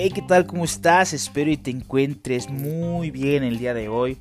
[0.00, 0.46] Hey, ¿qué tal?
[0.46, 1.12] ¿Cómo estás?
[1.12, 4.16] Espero y te encuentres muy bien el día de hoy.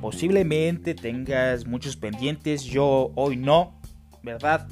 [0.00, 3.80] Posiblemente tengas muchos pendientes, yo hoy no,
[4.24, 4.66] ¿verdad?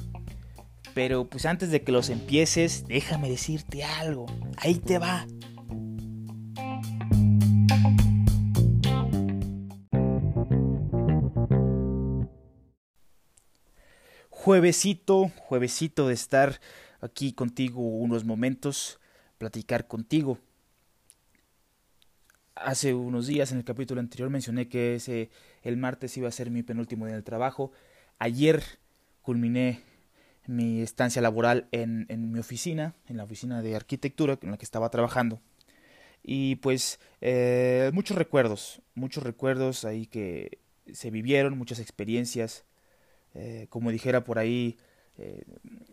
[0.93, 4.25] Pero pues antes de que los empieces, déjame decirte algo.
[4.57, 5.25] Ahí te va.
[14.43, 16.59] Juevesito, juevesito de estar
[16.99, 18.99] aquí contigo unos momentos
[19.37, 20.37] platicar contigo.
[22.53, 25.29] Hace unos días en el capítulo anterior mencioné que ese,
[25.61, 27.71] el martes iba a ser mi penúltimo día del trabajo.
[28.19, 28.61] Ayer
[29.21, 29.79] culminé
[30.45, 34.65] mi estancia laboral en, en, mi oficina, en la oficina de arquitectura en la que
[34.65, 35.39] estaba trabajando.
[36.21, 40.59] Y pues eh, muchos recuerdos, muchos recuerdos ahí que
[40.91, 42.65] se vivieron, muchas experiencias.
[43.33, 44.77] Eh, como dijera por ahí
[45.17, 45.43] eh,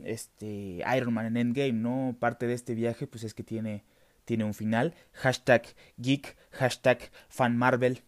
[0.05, 2.17] este Iron Man en Endgame, ¿no?
[2.19, 3.85] Parte de este viaje pues es que tiene,
[4.25, 4.95] tiene un final.
[5.13, 5.65] Hashtag
[5.97, 8.03] geek, hashtag fan Marvel.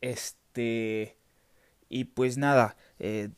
[0.00, 1.16] Este...
[1.90, 3.30] Y pues nada, eh,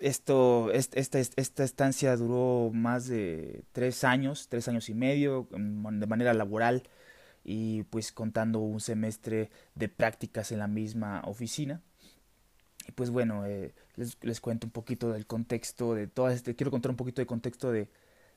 [0.00, 6.32] esto, esta, esta estancia duró más de tres años, tres años y medio, de manera
[6.34, 6.84] laboral
[7.44, 11.82] y pues contando un semestre de prácticas en la misma oficina.
[12.88, 16.70] Y pues bueno, eh, les, les, cuento un poquito del contexto de todo este, quiero
[16.70, 17.88] contar un poquito de contexto de,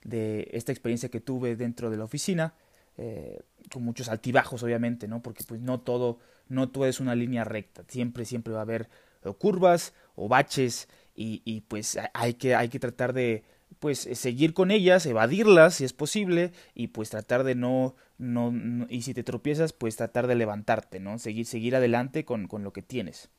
[0.03, 2.53] de esta experiencia que tuve dentro de la oficina,
[2.97, 3.41] eh,
[3.71, 5.21] con muchos altibajos obviamente, ¿no?
[5.21, 6.19] Porque pues no todo,
[6.49, 8.89] no todo es una línea recta, siempre, siempre va a haber
[9.37, 13.43] curvas o baches y, y pues hay que, hay que tratar de
[13.79, 18.85] pues seguir con ellas, evadirlas si es posible y pues tratar de no, no, no,
[18.89, 21.19] y si te tropiezas pues tratar de levantarte, ¿no?
[21.19, 23.29] Seguir, seguir adelante con, con lo que tienes.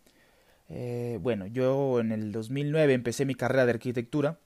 [0.68, 4.38] Eh, bueno, yo en el 2009 empecé mi carrera de arquitectura.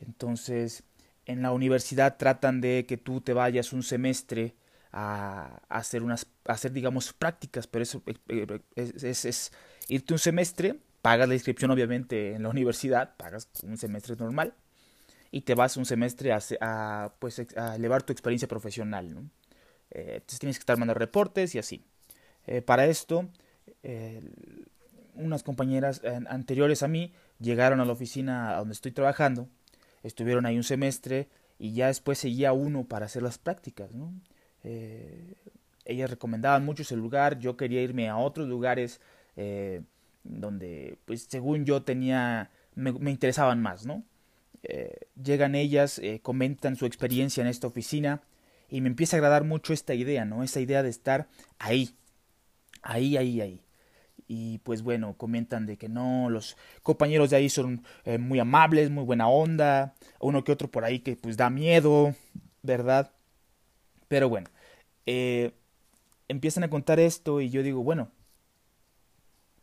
[0.00, 0.84] Entonces,
[1.26, 4.54] en la universidad tratan de que tú te vayas un semestre
[4.92, 9.52] a, hacer unas, hacer digamos prácticas, pero eso eh, es, es, es,
[9.88, 14.54] irte un semestre, pagas la inscripción obviamente en la universidad, pagas un semestre normal
[15.30, 19.06] y te vas un semestre a, pues a elevar tu experiencia profesional.
[19.90, 21.84] Eh, entonces tienes que estar mandando reportes y así.
[22.46, 23.28] Eh, para esto
[23.82, 24.22] eh,
[25.14, 29.48] unas compañeras anteriores a mí llegaron a la oficina donde estoy trabajando,
[30.02, 33.92] estuvieron ahí un semestre y ya después seguía uno para hacer las prácticas.
[33.92, 34.12] ¿no?
[34.62, 35.34] Eh,
[35.84, 39.00] ellas recomendaban mucho ese lugar, yo quería irme a otros lugares
[39.36, 39.82] eh,
[40.22, 43.86] donde, pues según yo tenía, me, interesaban más.
[43.86, 44.04] ¿no?
[45.22, 48.22] Llegan ellas, comentan su experiencia en esta oficina
[48.68, 50.42] y me empieza a agradar mucho esta idea, ¿no?
[50.42, 51.94] Esa idea de estar ahí,
[52.82, 53.62] ahí, ahí, ahí
[54.28, 58.90] y pues bueno, comentan de que no, los compañeros de ahí son eh, muy amables,
[58.90, 62.14] muy buena onda, uno que otro por ahí que pues da miedo,
[62.62, 63.10] ¿verdad?
[64.08, 64.50] Pero bueno,
[65.06, 65.52] eh,
[66.28, 68.10] empiezan a contar esto y yo digo, bueno,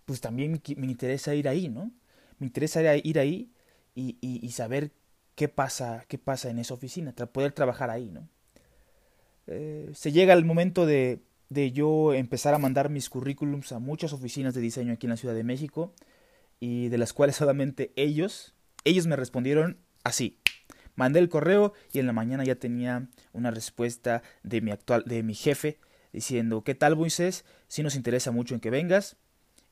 [0.06, 1.92] pues también me interesa ir ahí, ¿no?
[2.40, 3.52] Me interesa ir ahí
[3.94, 4.92] y, y, saber
[5.36, 8.28] qué pasa, qué pasa en esa oficina, poder trabajar ahí, ¿no?
[9.48, 11.22] Eh, se llega el momento de,
[11.56, 15.18] de yo empezar a mandar mis currículums a muchas oficinas de diseño aquí en la
[15.18, 15.94] Ciudad de México
[16.60, 20.38] y de las cuales solamente ellos, ellos me respondieron así.
[20.96, 25.24] Mandé el correo y en la mañana ya tenía una respuesta de mi actual, de
[25.24, 25.80] mi jefe
[26.14, 27.46] diciendo, ¿qué tal Moisés?
[27.68, 29.18] Si nos interesa mucho en que vengas,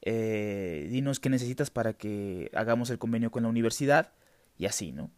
[0.02, 4.12] eh, dinos qué necesitas para que hagamos el convenio con la universidad
[4.58, 5.12] y así, ¿no?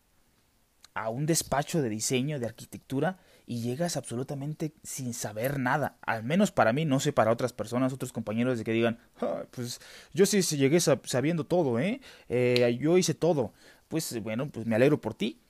[0.93, 5.97] a un despacho de diseño, de arquitectura, y llegas absolutamente sin saber nada.
[6.03, 9.45] Al menos para mí, no sé para otras personas, otros compañeros de que digan, ah,
[9.51, 9.81] pues
[10.13, 12.01] yo sí llegué sabiendo todo, ¿eh?
[12.29, 12.79] ¿eh?
[12.79, 13.55] Yo hice todo.
[13.89, 15.41] Pues bueno, pues me alegro por ti.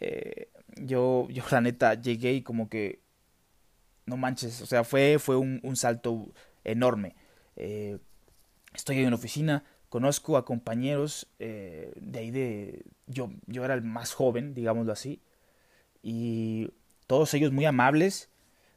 [0.00, 3.00] Eh, yo, yo la neta llegué y como que,
[4.06, 6.32] no manches, o sea, fue, fue un, un salto
[6.64, 7.14] enorme.
[7.56, 7.98] Eh,
[8.74, 12.84] estoy en una oficina, conozco a compañeros eh, de ahí de...
[13.06, 15.20] Yo, yo era el más joven, digámoslo así,
[16.02, 16.70] y
[17.06, 18.30] todos ellos muy amables.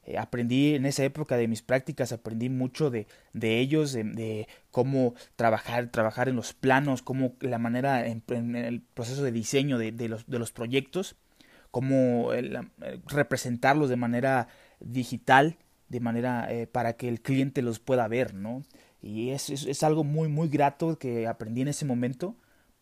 [0.06, 5.16] Eh, aprendí en esa época de mis prácticas, aprendí mucho de, de ellos, de, cómo
[5.36, 8.24] trabajar, trabajar en los planos, cómo la manera, en,
[8.56, 11.16] el proceso de diseño de, de, los, de los proyectos,
[11.72, 12.30] cómo
[13.07, 14.48] representarlos de manera
[14.80, 15.57] digital,
[15.90, 18.63] de manera para que el cliente los pueda ver, ¿no?
[19.02, 22.36] Y es, es, algo muy, muy grato que aprendí en ese momento,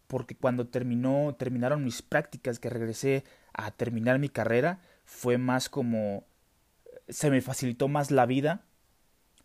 [0.07, 6.23] porque cuando terminó, terminaron mis prácticas, que regresé a terminar mi carrera, fue más como
[7.07, 8.65] se me facilitó más la vida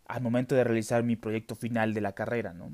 [0.05, 2.73] al momento de realizar mi proyecto final de la carrera, ¿no?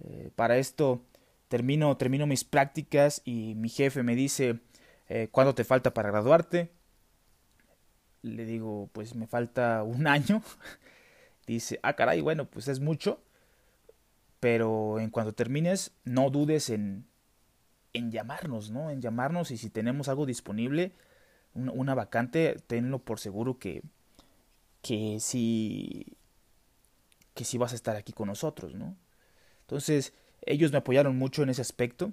[0.00, 1.04] Eh, para esto
[1.48, 4.60] termino, termino mis prácticas y mi jefe me dice,
[5.08, 6.72] eh, ¿cuándo te falta para graduarte?
[8.22, 10.42] Le digo, pues me falta un año.
[11.46, 13.22] dice, ah, caray, bueno, pues es mucho,
[14.40, 17.06] pero en cuanto termines, no dudes en,
[17.92, 18.90] en llamarnos, ¿no?
[18.90, 20.92] En llamarnos y si tenemos algo disponible,
[21.54, 23.82] una, vacante, tenlo por seguro que,
[24.80, 26.16] que sí,
[27.34, 28.96] que sí vas a estar aquí con nosotros, ¿no?
[29.62, 30.12] Entonces,
[30.42, 32.12] ellos me apoyaron mucho en ese aspecto.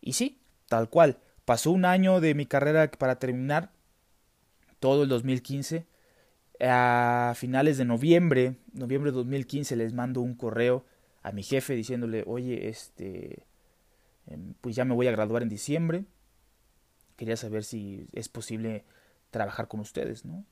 [0.00, 1.18] Y sí, tal cual.
[1.44, 3.72] Pasó un año de mi carrera para terminar,
[4.78, 5.86] todo el 2015
[6.60, 10.84] a finales de noviembre, noviembre de 2015, les mando un correo
[11.22, 13.44] a mi jefe diciéndole, oye, este,
[14.26, 16.04] em, pues ya me voy a graduar en diciembre.
[17.16, 18.84] Quería saber si es posible
[19.30, 20.44] trabajar con ustedes, ¿no?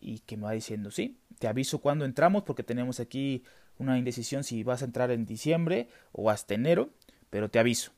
[0.00, 3.44] Y que me va diciendo, sí, te aviso cuando entramos porque tenemos aquí
[3.78, 6.90] una indecisión si vas a entrar en diciembre o hasta enero,
[7.30, 7.92] pero te aviso.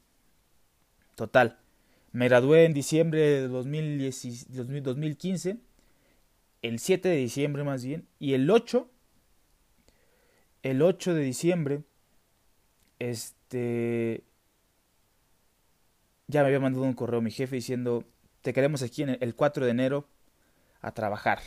[1.14, 1.58] Total,
[2.12, 5.58] me gradué en diciembre de 2015
[6.62, 8.88] el 7 de diciembre más bien, y el 8,
[10.62, 11.82] el 8 de diciembre,
[13.00, 14.22] este,
[16.32, 18.04] ya me había mandado un correo mi jefe diciendo,
[18.40, 20.08] te queremos aquí en el 4 de enero
[20.80, 21.38] a trabajar.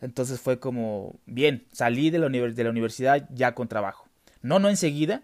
[0.00, 2.26] Entonces fue como, bien, salí de la,
[2.70, 4.08] universidad ya con trabajo.
[4.40, 5.22] No, no enseguida,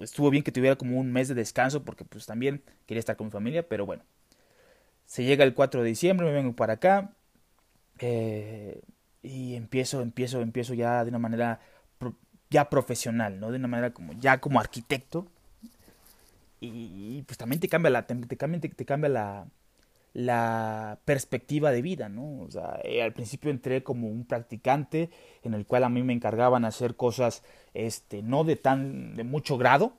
[0.00, 3.28] estuvo bien que tuviera como un mes de descanso porque pues también quería estar con
[3.28, 4.02] mi familia, pero bueno.
[5.06, 7.12] Se llega el 4 de diciembre, me vengo para acá,
[7.98, 8.80] eh,
[9.22, 11.60] y empiezo, empiezo, empiezo ya de una manera
[12.50, 13.50] ya profesional, ¿no?
[13.50, 15.26] De una manera como ya como arquitecto.
[16.64, 19.48] Y, pues también te cambia la, te, cambia, te, cambia la,
[20.12, 22.42] la perspectiva de vida, ¿no?
[22.42, 25.10] O sea, eh, al principio entré como un practicante
[25.42, 27.42] en el cual a mí me encargaban hacer cosas,
[27.74, 29.94] este, no de tan, de mucho grado,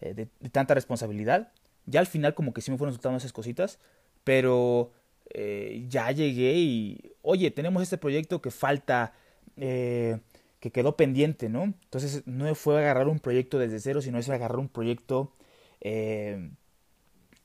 [0.00, 1.52] eh, de, tanta responsabilidad.
[1.86, 3.78] Ya al final como que sí me fueron soltando esas cositas,
[4.24, 4.92] pero
[5.30, 9.12] eh, ya llegué y, oye, tenemos este proyecto que falta,
[9.56, 10.18] eh,
[10.60, 11.64] que quedó pendiente, ¿no?
[11.64, 15.32] Entonces no fue agarrar un proyecto desde cero, sino es agarrar un proyecto,
[15.80, 16.50] eh,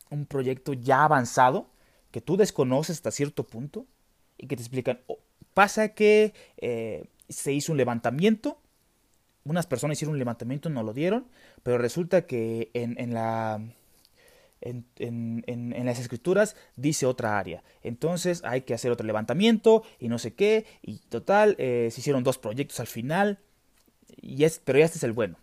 [0.10, 1.67] un proyecto ya avanzado,
[2.12, 3.86] que tú desconoces hasta cierto punto,
[4.38, 5.20] y que te explican, oh,
[5.53, 6.34] pasa que
[7.29, 8.60] se hizo un levantamiento,
[9.46, 11.27] unas personas hicieron un levantamiento, no lo dieron,
[11.63, 13.62] pero resulta que en, en la
[14.63, 17.63] en, en, en, las escrituras dice otra área.
[17.82, 20.65] Entonces hay que hacer otro levantamiento y no sé qué.
[20.82, 23.39] Y total, eh, se hicieron dos proyectos al final.
[24.22, 25.38] Y es, pero ya este es el bueno.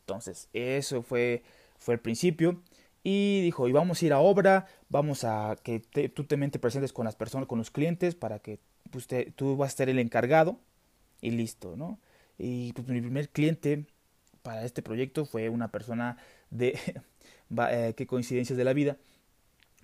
[0.00, 1.42] Entonces, eso fue,
[1.78, 2.60] fue el principio.
[3.02, 7.04] Y dijo, y vamos a ir a obra, vamos a que tú te, presentes con
[7.04, 9.06] las personas, con los clientes, para que pues,
[9.36, 10.58] tú vas a ser el encargado.
[11.20, 11.98] Y listo, ¿no?
[12.38, 13.86] Y pues mi primer cliente
[14.42, 16.18] para este proyecto fue una persona
[16.50, 16.78] de
[17.70, 18.96] eh, qué coincidencias de la vida,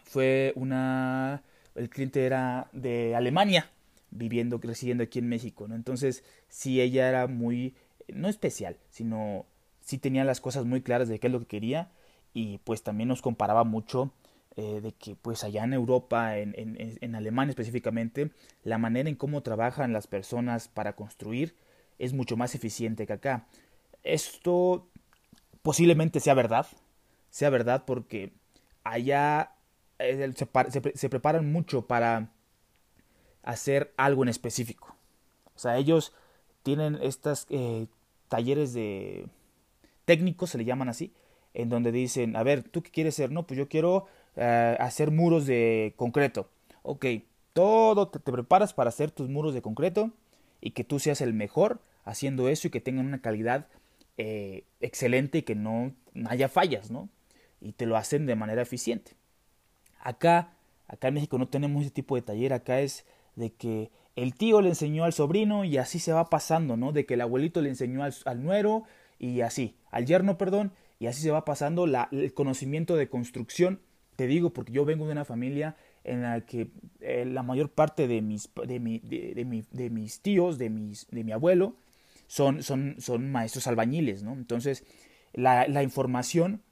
[0.05, 1.43] fue una,
[1.75, 3.71] el cliente era de Alemania,
[4.11, 5.75] viviendo, residiendo aquí en México, ¿no?
[5.75, 7.75] Entonces, sí, ella era muy,
[8.09, 9.47] no especial, sino
[9.81, 11.91] sí tenía las cosas muy claras de qué es lo que quería
[12.35, 14.13] y pues también nos comparaba mucho
[14.57, 18.31] eh, de que pues allá en Europa, en, en, en, Alemania específicamente,
[18.65, 21.55] la manera en cómo trabajan las personas para construir
[21.99, 23.47] es mucho más eficiente que acá.
[24.03, 24.89] Esto
[25.63, 26.67] posiblemente sea verdad,
[27.31, 28.33] sea verdad porque
[28.85, 29.55] allá
[29.99, 30.33] eh,
[30.95, 32.31] se, preparan mucho para
[33.43, 34.97] hacer algo en específico.
[35.55, 36.13] O sea, ellos
[36.63, 37.87] tienen estas eh,
[38.29, 39.27] talleres de
[40.05, 41.13] técnicos, se le llaman así,
[41.55, 43.31] en donde dicen, a ver, ¿tú qué quieres hacer?
[43.31, 44.07] No, pues yo quiero
[44.37, 46.49] eh, hacer muros de concreto.
[46.83, 47.07] Ok,
[47.53, 50.11] todo te, preparas para hacer tus muros de concreto
[50.61, 53.69] y que tú seas el mejor haciendo eso y que tengan una calidad
[54.17, 55.93] eh, excelente y que no
[56.27, 57.09] haya fallas, ¿no?
[57.61, 59.13] Y te lo hacen de manera eficiente.
[60.01, 60.55] Acá,
[60.89, 63.05] acá en México no tenemos ese tipo de taller, acá es
[63.37, 66.93] de que el tío le enseñó al sobrino y así se va pasando, ¿no?
[66.93, 68.85] De que el abuelito le enseñó al, al nuero
[69.19, 73.81] y así, al yerno, perdón, y así se va pasando la, el conocimiento de construcción.
[74.17, 78.09] Te digo porque yo vengo de una familia en la que eh, la mayor parte
[78.09, 81.77] de mis, de, mi, de, mi, de mis tíos, de, mis, de mi abuelo,
[82.27, 84.33] son, son, son maestros albañiles, ¿no?
[84.33, 84.85] Entonces,
[85.33, 86.63] la, la información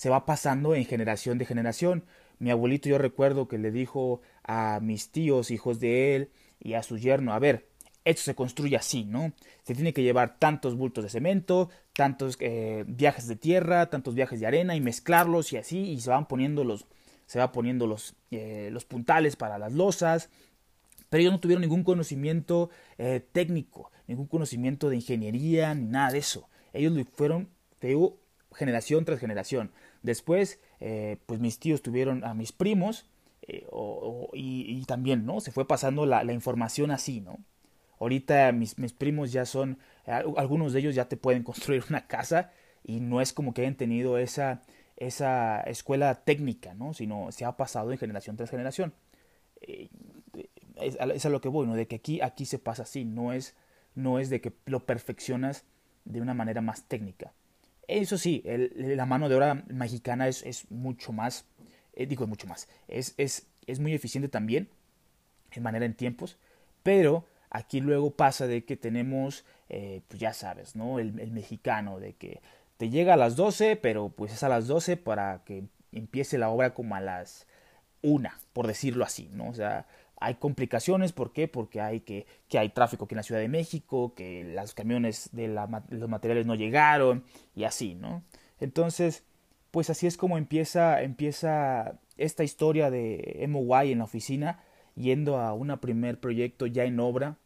[0.00, 2.06] se va pasando en generación de generación.
[2.38, 6.82] Mi abuelito yo recuerdo que le dijo a mis tíos, hijos de él, y a
[6.82, 7.68] su yerno, a ver,
[8.06, 9.34] esto se construye así, ¿no?
[9.62, 14.40] Se tiene que llevar tantos bultos de cemento, tantos eh, viajes de tierra, tantos viajes
[14.40, 16.86] de arena y mezclarlos y así, y se van poniendo los,
[17.26, 20.30] se va poniendo los, eh, los puntales para las losas,
[21.10, 26.20] pero ellos no tuvieron ningún conocimiento eh, técnico, ningún conocimiento de ingeniería, ni nada de
[26.20, 26.48] eso.
[26.72, 27.94] Ellos lo fueron, te
[28.54, 29.72] generación tras generación.
[30.02, 30.60] Después,
[31.26, 33.06] pues mis tíos tuvieron a mis primos,
[34.32, 35.40] y, también, ¿no?
[35.40, 37.38] Se fue pasando la, información así, ¿no?
[37.98, 39.78] Ahorita mis, mis primos ya son,
[40.36, 42.50] algunos de ellos ya te pueden construir una casa
[42.84, 44.62] y no es como que hayan tenido esa,
[44.96, 46.94] esa escuela técnica, ¿no?
[46.94, 48.94] Sino se ha pasado de generación tras generación.
[49.60, 49.90] Eh,
[50.76, 51.74] es, es, a lo que voy, ¿no?
[51.74, 53.54] De que aquí, aquí se pasa así, no es,
[53.94, 55.64] no es de que lo perfeccionas
[56.04, 57.34] de una manera más técnica.
[57.90, 61.44] Eso sí, el, la mano de obra mexicana es, es mucho más,
[61.94, 64.68] eh, digo mucho más, es, es, es muy eficiente también,
[65.52, 66.38] en manera en tiempos,
[66.82, 71.00] pero Aquí luego pasa de que tenemos, eh, pues ya sabes, ¿no?
[71.00, 72.40] El, mexicano, de que
[72.76, 76.48] te llega a las 12, pero pues es a las 12 para que empiece la
[76.48, 77.48] obra como a las
[78.02, 79.48] 1, por decirlo así, ¿no?
[79.48, 79.88] O sea,
[80.20, 81.48] hay complicaciones, ¿por qué?
[81.48, 85.30] Porque hay que, que hay tráfico aquí en la Ciudad de México, que los camiones
[85.32, 87.24] de la, los materiales no llegaron
[87.54, 88.22] y así, ¿no?
[88.60, 89.24] Entonces,
[89.70, 94.62] pues así es como empieza, empieza esta historia de MOY en la oficina
[94.94, 97.38] yendo a un primer proyecto ya en obra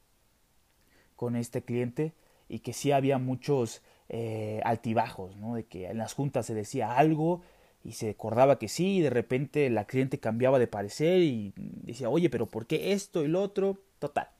[1.14, 2.12] con este cliente
[2.49, 5.54] y que sí había muchos eh, altibajos, ¿no?
[5.54, 7.43] De que en las juntas se decía algo
[7.84, 12.08] y se acordaba que sí y de repente la cliente cambiaba de parecer y decía,
[12.08, 13.78] oye, pero ¿por qué esto y lo otro?
[13.98, 14.30] Total,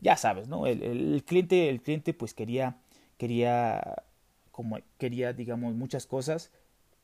[0.00, 0.66] ya sabes, ¿no?
[0.66, 2.76] El, cliente, el cliente pues quería,
[3.16, 4.02] quería,
[4.50, 6.50] como quería, digamos, muchas cosas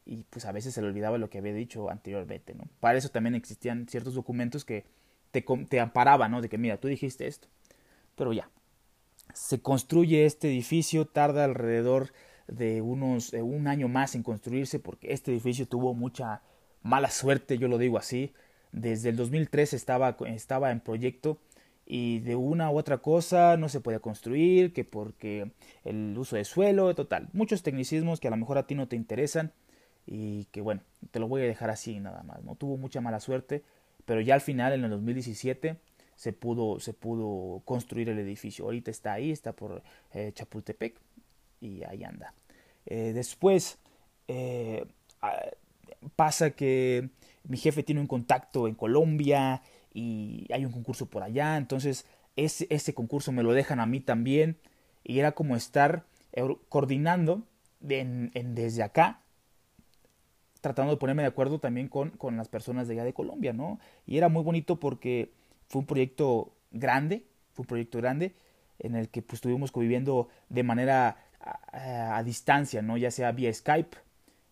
[0.04, 2.64] y pues a veces se le olvidaba lo que había dicho anteriormente, ¿no?
[2.80, 4.84] Para eso también existían ciertos documentos que
[5.68, 6.42] te, amparaba, ¿no?
[6.42, 7.48] De que, mira, tú dijiste esto.
[8.16, 8.50] Pero ya,
[9.32, 12.12] se construye este edificio, tarda alrededor
[12.46, 16.42] de unos un año más en construirse porque este edificio tuvo mucha
[16.82, 18.32] mala suerte, yo lo digo así.
[18.72, 21.38] Desde el 2003 estaba, estaba en proyecto
[21.86, 25.52] y de una u otra cosa no se podía construir, que porque
[25.84, 28.96] el uso de suelo, total, muchos tecnicismos que a lo mejor a ti no te
[28.96, 29.52] interesan
[30.06, 33.20] y que bueno, te lo voy a dejar así nada más, no tuvo mucha mala
[33.20, 33.62] suerte
[34.04, 35.76] pero ya al final, en el 2017,
[36.16, 38.66] se pudo, se pudo construir el edificio.
[38.66, 39.82] Ahorita está ahí, está por
[40.12, 40.98] eh, Chapultepec
[41.64, 42.34] y ahí anda.
[42.86, 43.78] Eh, después
[44.28, 44.86] eh,
[46.16, 47.08] pasa que
[47.44, 52.06] mi jefe tiene un contacto en Colombia y hay un concurso por allá, entonces
[52.36, 54.58] ese, ese concurso me lo dejan a mí también
[55.02, 56.04] y era como estar
[56.68, 57.42] coordinando
[57.80, 59.20] desde acá
[60.64, 63.78] tratando de ponerme de acuerdo también con, con las personas de allá de Colombia, ¿no?
[64.06, 65.30] Y era muy bonito porque
[65.68, 68.34] fue un proyecto grande, fue un proyecto grande
[68.78, 72.96] en el que pues estuvimos conviviendo de manera a, distancia, ¿no?
[72.96, 73.96] Ya sea vía Skype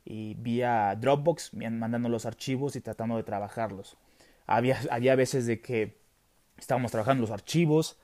[0.05, 3.97] y vía Dropbox, mandando los archivos y tratando de trabajarlos.
[4.47, 5.97] Había, había veces de que
[6.59, 7.99] estábamos trabajando los archivos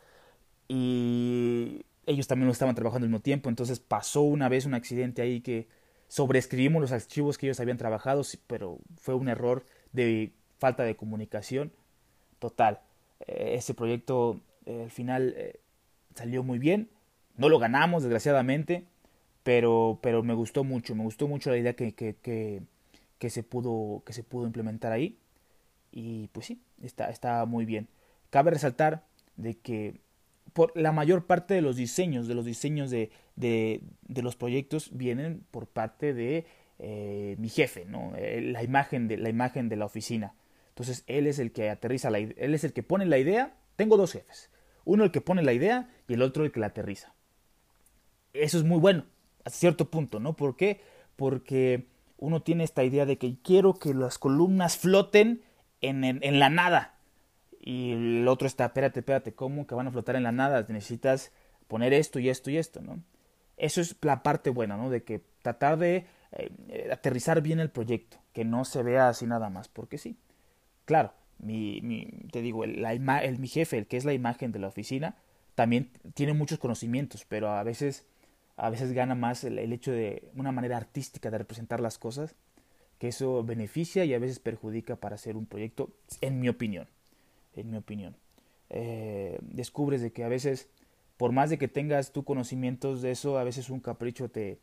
[0.69, 5.23] y ellos también lo estaban trabajando al mismo tiempo, entonces pasó una vez un accidente
[5.23, 5.69] ahí que
[6.09, 11.73] sobreescribimos los archivos que ellos habían trabajado, pero fue un error de falta de comunicación
[12.39, 12.81] total.
[13.27, 15.61] Eh, ese proyecto eh, al final eh,
[16.15, 16.89] salió muy bien,
[17.39, 18.85] no lo ganamos desgraciadamente,
[19.43, 22.17] pero, pero me gustó mucho, me gustó mucho la idea que, que,
[23.19, 25.19] que, se, pudo, que se pudo implementar ahí
[25.91, 27.89] y pues sí, está, está muy bien.
[28.31, 30.01] Cabe resaltar de que
[30.53, 34.91] por la mayor parte de los diseños, de los diseños de, de, de los proyectos
[34.93, 36.47] vienen por parte de
[36.79, 38.13] eh, mi jefe, ¿no?
[38.17, 40.35] Eh, la, imagen de, la imagen de la oficina.
[40.71, 43.57] Entonces él es el que aterriza, la, él es el que pone la idea.
[43.77, 44.51] Tengo dos jefes,
[44.85, 47.15] uno el que pone la idea y el otro el que la aterriza.
[48.41, 49.05] Eso es muy bueno,
[49.45, 50.35] a cierto punto, ¿no?
[50.35, 50.81] ¿Por qué?
[51.17, 51.87] Porque
[52.19, 55.43] uno tiene esta idea de que quiero que las columnas floten
[55.81, 56.95] en, en, la nada.
[57.61, 60.65] Y el otro está, espérate, espérate, ¿cómo que van a flotar en la nada?
[60.69, 61.33] Necesitas
[61.67, 63.03] poner esto y esto y esto, ¿no?
[63.57, 64.91] Eso es la parte buena, ¿no?
[64.91, 69.51] De que tratar de eh, aterrizar bien el proyecto, que no se vea así nada
[69.51, 70.19] más, porque sí.
[70.85, 74.59] Claro, mi, mi te digo, el, el, mi jefe, el que es la imagen de
[74.59, 75.17] la oficina,
[75.55, 78.07] también tiene muchos conocimientos, pero a veces,
[78.59, 82.35] a veces gana más el, hecho de una manera artística de representar las cosas,
[82.99, 86.89] que eso beneficia y a veces perjudica para hacer un proyecto, en mi opinión,
[87.55, 88.17] en mi opinión.
[88.71, 90.69] Eh, descubres de que a veces,
[91.17, 94.59] por más de que tengas tú conocimientos de eso, a veces un capricho te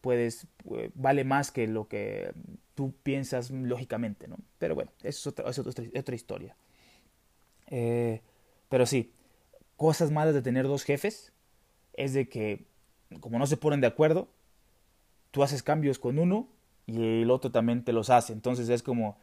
[0.00, 2.32] puedes eh, vale más que lo que
[2.74, 4.38] tú piensas lógicamente, ¿no?
[4.58, 5.44] Pero bueno, eso es otra,
[6.00, 6.56] otra, historia.
[7.68, 8.20] Eh,
[8.68, 9.12] pero sí,
[9.76, 11.32] cosas malas de tener dos jefes
[11.94, 12.64] es de que,
[13.20, 14.28] como no se ponen de acuerdo,
[15.30, 16.48] tú haces cambios con uno
[16.86, 18.32] y el otro también te los hace.
[18.32, 19.16] Entonces es como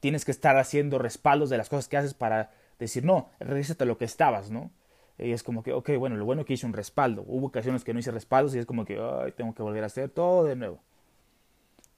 [0.00, 3.86] tienes que estar haciendo respaldos de las cosas que haces para decir, no, regresate a
[3.86, 4.70] lo que estabas, ¿no?
[5.16, 7.24] Y es como que, ok, bueno, lo bueno que hice un respaldo.
[7.26, 8.96] Hubo ocasiones que no hice respaldos y es como que,
[9.36, 10.80] tengo que volver a hacer todo de nuevo.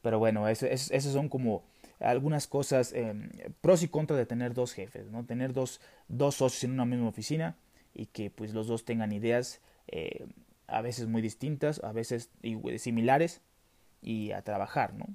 [0.02, 1.64] Pero bueno, esas son como
[1.98, 5.24] algunas cosas, em, pros y contras de tener dos jefes, ¿no?
[5.24, 7.56] Tener dos, dos socios en una misma oficina
[7.94, 10.26] y que pues los dos tengan ideas eh,
[10.66, 12.30] a veces muy distintas, a veces
[12.78, 13.40] similares
[14.02, 15.06] y a trabajar, ¿no?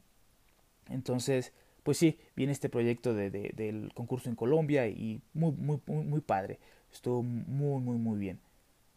[0.89, 1.53] Entonces,
[1.83, 6.59] pues sí, viene este proyecto de, del concurso en Colombia y muy, muy, muy, padre.
[6.91, 8.39] Estuvo muy, muy, muy bien.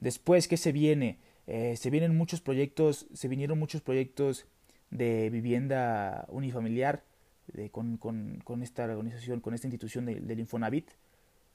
[0.01, 1.19] Después, ¿qué se viene?
[1.47, 4.47] Eh, se vienen muchos proyectos, se vinieron muchos proyectos
[4.91, 7.05] de vivienda unifamiliar
[7.53, 10.91] de, con, con, con, esta organización, con esta institución del Infonavit.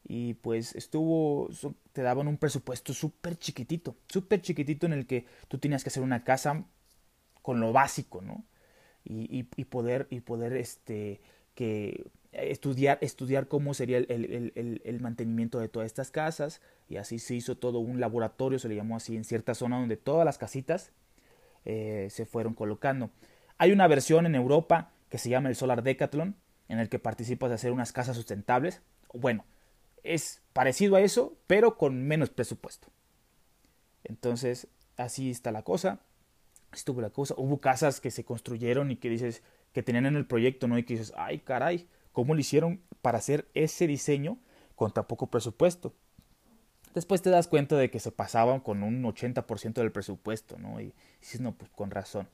[0.07, 1.49] Y pues estuvo,
[1.93, 6.03] te daban un presupuesto súper chiquitito, súper chiquitito en el que tú tenías que hacer
[6.03, 6.65] una casa
[7.41, 8.43] con lo básico, ¿no?
[9.03, 11.21] Y, y, poder, y poder, este,
[11.55, 17.19] que estudiar, estudiar cómo sería el, el, el, mantenimiento de todas estas casas y así
[17.19, 20.37] se hizo todo un laboratorio, se le llamó así, en cierta zona donde todas las
[20.37, 20.91] casitas
[21.65, 23.09] eh, se fueron colocando.
[23.57, 26.35] Hay una versión en Europa que se llama el Solar Decathlon,
[26.67, 28.81] en el que participas de hacer unas casas sustentables.
[29.13, 29.43] Bueno,
[30.03, 32.89] es parecido a eso, pero con menos presupuesto.
[34.03, 35.99] Entonces, así está la cosa.
[36.73, 37.35] Estuvo la cosa.
[37.37, 40.77] Hubo casas que se construyeron y que dices que tenían en el proyecto, ¿no?
[40.77, 44.37] Y que dices, ay, caray, cómo lo hicieron para hacer ese diseño
[44.75, 45.93] con tan poco presupuesto.
[46.93, 50.81] Después te das cuenta de que se pasaban con un 80% del presupuesto, ¿no?
[50.81, 52.27] Y dices, no, pues con razón.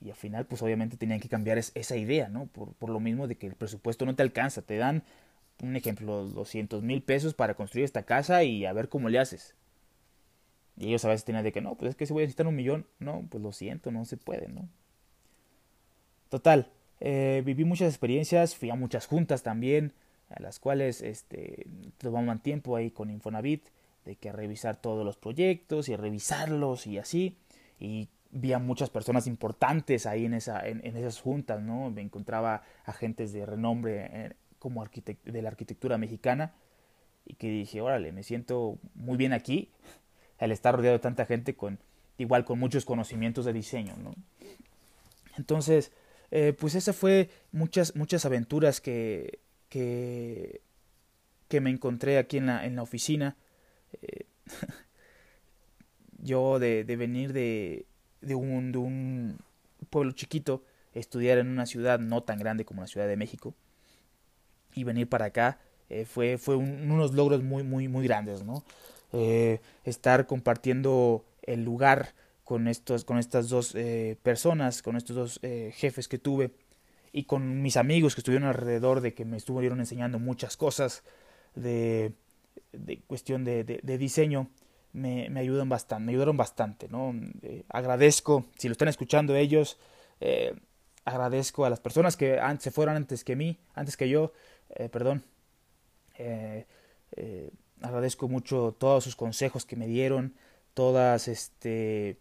[0.00, 2.46] Y al final, pues obviamente tenían que cambiar esa idea, ¿no?
[2.46, 4.62] Por, por lo mismo de que el presupuesto no te alcanza.
[4.62, 5.02] Te dan,
[5.62, 9.54] un ejemplo, 200 mil pesos para construir esta casa y a ver cómo le haces.
[10.76, 12.46] Y ellos a veces tenían de que no, pues es que si voy a necesitar
[12.46, 14.68] un millón, no, pues lo siento, no se puede, ¿no?
[16.28, 19.92] Total, eh, viví muchas experiencias, fui a muchas juntas también,
[20.30, 21.66] a las cuales este,
[21.98, 23.64] tomaban tiempo ahí con Infonavit,
[24.04, 27.36] de que revisar todos los proyectos y revisarlos y así.
[27.80, 31.90] Y vi a muchas personas importantes ahí en, esa, en, esas juntas, ¿no?
[31.90, 36.54] Me encontraba agentes de renombre eh, como de la arquitectura mexicana
[37.24, 39.70] y que dije, órale, me siento muy bien aquí
[40.38, 41.78] al estar rodeado de tanta gente con
[42.16, 44.14] igual con muchos conocimientos de diseño, ¿no?
[45.36, 45.92] Entonces,
[46.30, 50.60] eh, pues esa fue muchas, muchas aventuras que, que,
[51.48, 53.36] que me encontré aquí en la, en la oficina.
[54.02, 54.26] Eh,
[56.18, 57.86] yo de, de venir de,
[58.20, 59.38] de, un, de un
[59.90, 63.54] pueblo chiquito, estudiar en una ciudad no tan grande como la Ciudad de México,
[64.78, 65.58] y venir para acá
[65.90, 68.64] eh, fue, fue unos logros muy, muy, muy grandes, ¿no?
[69.84, 72.12] estar compartiendo el lugar
[72.48, 76.50] con, estos, con estas dos eh, personas, con estos dos eh, jefes que tuve
[77.12, 81.02] y con mis amigos que estuvieron alrededor de que me estuvieron enseñando muchas cosas
[81.54, 82.12] de,
[82.72, 84.48] de cuestión de, de, diseño,
[84.94, 87.14] me, me, ayudan bastante, me ayudaron bastante, ¿no?
[87.42, 89.78] Eh, agradezco, si lo están escuchando ellos,
[91.04, 94.32] agradezco a las personas que se fueron antes que mí, antes que yo,
[94.90, 95.24] perdón,
[97.80, 100.34] agradezco mucho todos sus consejos que me dieron,
[100.74, 102.18] todas este,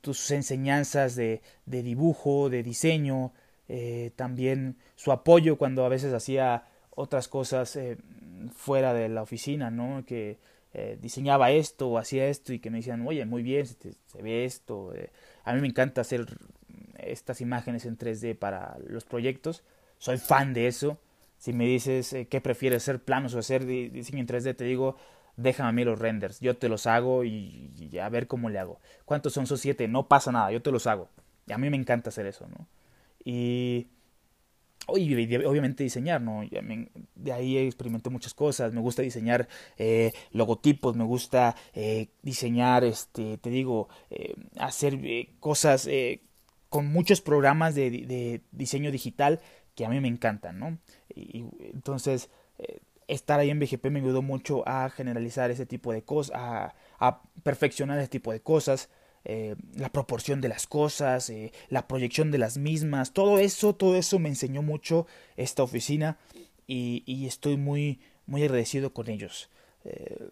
[0.00, 3.32] tus enseñanzas de, de dibujo, de diseño,
[3.68, 7.96] eh, también su apoyo cuando a veces hacía otras cosas eh,
[8.54, 10.04] fuera de la oficina, ¿no?
[10.04, 10.38] Que
[10.74, 14.22] eh, diseñaba esto o hacía esto y que me decían, oye, muy bien, se, se
[14.22, 14.92] ve esto.
[15.44, 16.26] a mí me encanta hacer
[16.98, 19.62] estas imágenes en 3D para los proyectos,
[19.98, 20.98] soy fan de eso.
[21.42, 24.94] Si me dices qué prefieres, hacer planos o hacer diseño en 3D, te digo,
[25.36, 28.78] déjame a mí los renders, yo te los hago y, a ver cómo le hago.
[29.04, 29.88] ¿Cuántos son esos siete?
[29.88, 31.08] No pasa nada, yo te los hago.
[31.48, 32.68] Y a mí me encanta hacer eso, ¿no?
[33.24, 33.88] Y
[34.86, 36.42] obviamente diseñar, ¿no?
[37.16, 43.36] De ahí experimenté muchas cosas, me gusta diseñar eh, logotipos, me gusta eh, diseñar, este,
[43.38, 44.96] te digo, eh, hacer
[45.40, 45.88] cosas
[46.68, 49.40] con muchos programas de, diseño digital
[49.74, 50.78] que a mí me encantan, ¿no?
[51.14, 52.30] Y, entonces,
[53.08, 57.98] estar ahí en BGP me ayudó mucho a generalizar ese tipo de cosas, a, perfeccionar
[57.98, 58.88] ese tipo de cosas,
[59.24, 63.96] eh, la proporción de las cosas, eh, la proyección de las mismas, todo eso, todo
[63.96, 65.06] eso me enseñó mucho
[65.36, 66.18] esta oficina
[66.66, 69.50] y, estoy muy, muy agradecido con ellos.
[69.84, 70.28] Eh,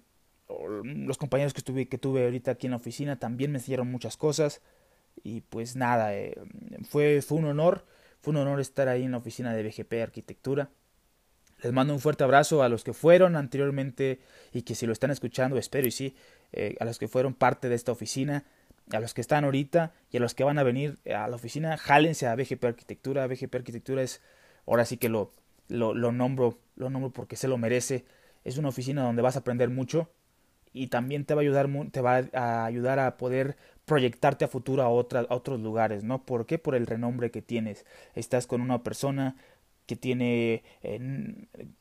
[0.85, 4.17] los compañeros que tuve, que tuve ahorita aquí en la oficina también me enseñaron muchas
[4.17, 4.63] cosas
[5.23, 6.13] y pues nada,
[6.89, 7.85] fue un honor,
[8.21, 10.71] fue un honor estar ahí en la oficina de BGP Arquitectura.
[11.63, 14.21] Les mando un fuerte abrazo a los que fueron anteriormente
[14.53, 16.17] y que si lo están escuchando, espero y sí,
[16.79, 18.45] a los que fueron parte de esta oficina
[18.93, 21.77] a los que están ahorita y a los que van a venir a la oficina,
[21.77, 23.27] jálense a BGP Arquitectura.
[23.27, 24.21] BGP Arquitectura es,
[24.67, 25.33] ahora sí que lo,
[25.69, 28.05] lo, nombro, lo nombro porque se lo merece.
[28.45, 30.11] Es una oficina donde vas a aprender mucho
[30.73, 34.83] y también te va a ayudar, te va a ayudar a poder proyectarte a futuro
[34.83, 36.25] a, a otros lugares, ¿no?
[36.25, 36.59] ¿Por qué?
[36.59, 37.85] Por el renombre que tienes.
[38.15, 39.37] Estás con una persona
[39.91, 40.63] que tiene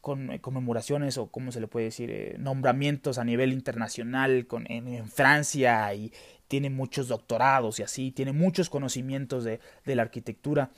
[0.02, 5.08] con, conmemoraciones o cómo se le puede decir eh, nombramientos a nivel internacional con, en,
[5.10, 6.12] Francia y
[6.48, 10.72] tiene muchos doctorados y así, tiene muchos conocimientos de, de la arquitectura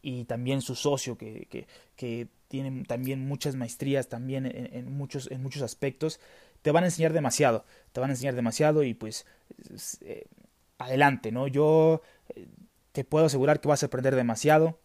[0.00, 5.42] y también su socio que, que, que tiene también muchas maestrías también en, muchos, en
[5.42, 6.18] muchos aspectos,
[6.62, 9.26] te van a enseñar demasiado, te van a enseñar demasiado y pues
[10.00, 10.26] eh,
[10.78, 11.48] adelante, ¿no?
[11.48, 12.02] Yo
[12.34, 12.48] eh,
[12.92, 14.78] te puedo asegurar que vas a aprender demasiado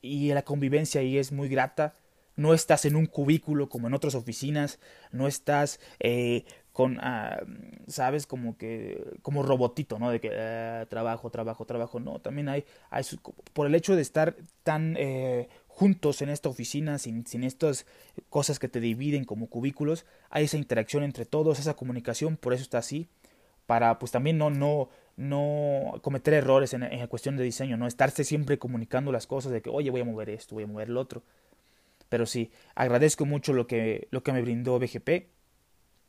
[0.00, 1.96] y la convivencia ahí es muy grata.
[2.36, 4.80] No estás en un cubículo como en otras oficinas,
[5.12, 7.40] no estás eh, con, ah,
[7.86, 10.10] sabes, como que, como robotito, ¿no?
[10.10, 12.00] De que ah, trabajo, trabajo, trabajo.
[12.00, 13.04] No, también hay, hay
[13.52, 14.96] por el hecho de estar tan
[15.74, 17.84] juntos en esta oficina, sin, sin estas
[18.28, 22.62] cosas que te dividen como cubículos, hay esa interacción entre todos, esa comunicación, por eso
[22.62, 23.08] está así,
[23.66, 28.22] para pues también no, no, no cometer errores en, en cuestión de diseño, no estarse
[28.22, 30.96] siempre comunicando las cosas de que, oye, voy a mover esto, voy a mover el
[30.96, 31.24] otro.
[32.08, 35.26] Pero sí, agradezco mucho lo que, lo que me brindó BGP,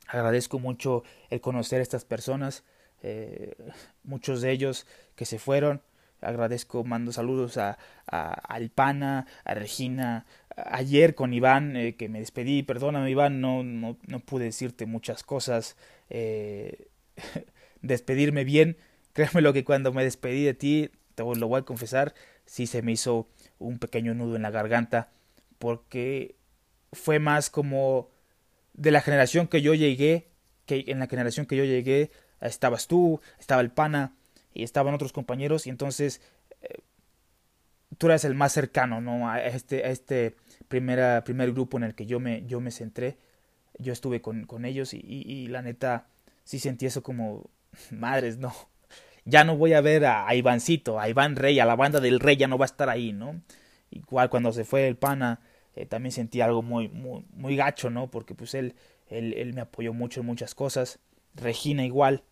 [0.07, 2.63] agradezco mucho el conocer a estas personas,
[3.01, 3.55] eh,
[4.03, 5.81] muchos de ellos que se fueron,
[6.27, 12.63] agradezco, mando saludos a, a, Alpana, a Regina, ayer con Iván, eh, que me despedí,
[12.63, 15.77] perdóname Iván, no, no, no pude decirte muchas cosas,
[16.09, 16.87] eh,
[17.81, 18.77] despedirme bien,
[19.15, 22.13] Créeme lo que cuando me despedí de ti, te lo voy a confesar,
[22.45, 25.09] sí se me hizo un pequeño nudo en la garganta,
[25.57, 26.35] porque
[26.91, 28.09] fue más como
[28.73, 30.27] de la generación que yo llegué,
[30.65, 32.11] que en la generación que yo llegué
[32.41, 34.17] estabas tú, estaba el pana
[34.55, 36.21] y estaban otros compañeros y entonces
[36.63, 36.79] eh,
[37.99, 39.29] tú eras el más cercano, ¿no?
[39.29, 40.35] A este, a este
[40.67, 43.17] primera, primer grupo en el que yo me, yo me centré,
[43.77, 46.07] yo estuve con, con ellos y, y la neta
[46.43, 47.51] sí sentí eso como
[47.91, 48.53] madres, no,
[49.25, 52.37] ya no voy a ver a, Ivancito, a Iván Rey, a la banda del Rey,
[52.37, 53.41] ya no va a estar ahí, ¿no?
[53.91, 55.41] Igual cuando se fue el pana,
[55.75, 58.09] eh, también sentí algo muy, muy, muy gacho, ¿no?
[58.09, 58.75] Porque pues él,
[59.07, 60.99] él, él me apoyó mucho en muchas cosas.
[61.33, 62.23] Regina igual.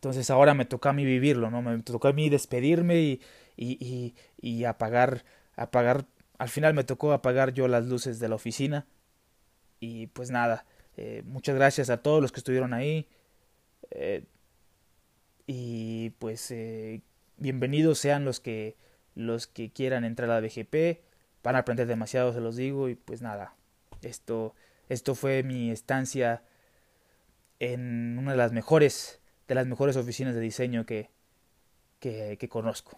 [0.00, 1.60] Entonces ahora me toca a mí vivirlo, ¿no?
[1.60, 3.20] Me tocó a mí despedirme y,
[3.58, 6.06] y, y, apagar, apagar.
[6.38, 8.86] Al final me tocó apagar yo las luces de la oficina.
[9.78, 10.64] Y pues nada,
[10.96, 13.08] eh, muchas gracias a todos los que estuvieron ahí.
[13.90, 14.24] Eh,
[15.46, 17.02] y pues eh,
[17.36, 18.78] bienvenidos sean los que
[19.14, 21.02] los que quieran entrar a la BGP
[21.42, 23.56] van a aprender demasiado se los digo y pues nada
[24.02, 24.54] esto
[24.88, 26.44] esto fue mi estancia
[27.58, 29.19] en una de las mejores
[29.50, 31.10] de las mejores oficinas de diseño que,
[31.98, 32.96] que, conozco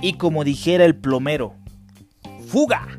[0.00, 1.54] y como dijera el plomero
[2.46, 2.98] fuga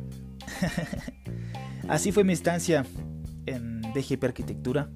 [1.87, 2.85] Así fue mi estancia
[3.47, 4.91] en DGP Arquitectura.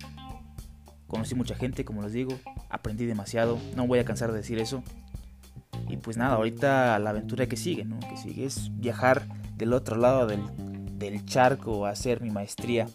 [1.08, 2.38] Conocí mucha gente, como les digo,
[2.69, 4.84] aprendí demasiado, no voy a cansar de decir eso.
[5.89, 7.99] Y pues nada, ahorita la aventura que sigue, ¿no?
[7.99, 9.23] Que sigue es viajar
[9.63, 12.88] del otro lado del, charco a hacer mi maestría.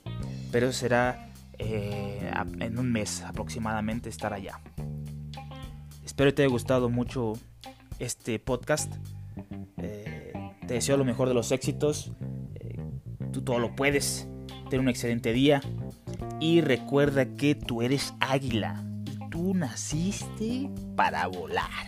[0.53, 4.61] Pero será eh, en un mes aproximadamente estar allá.
[6.05, 7.35] Espero te haya gustado mucho
[7.99, 8.95] este podcast.
[9.77, 10.33] Eh,
[10.67, 12.13] te deseo lo mejor de los éxitos
[13.33, 14.29] tú todo lo puedes.
[14.71, 15.61] Ten un excelente día
[16.41, 21.87] y recuerda que tú eres águila y tú naciste para volar.